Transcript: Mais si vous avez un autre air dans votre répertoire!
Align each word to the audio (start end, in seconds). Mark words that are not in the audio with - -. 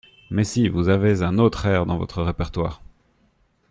Mais 0.31 0.43
si 0.43 0.67
vous 0.67 0.89
avez 0.89 1.21
un 1.21 1.37
autre 1.37 1.67
air 1.67 1.85
dans 1.85 1.99
votre 1.99 2.23
répertoire! 2.23 2.81